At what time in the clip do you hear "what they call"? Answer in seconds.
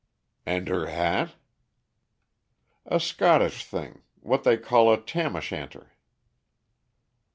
4.19-4.91